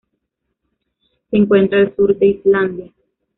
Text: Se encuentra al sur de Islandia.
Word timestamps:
Se 1.29 1.37
encuentra 1.37 1.77
al 1.77 1.95
sur 1.95 2.17
de 2.17 2.25
Islandia. 2.25 2.91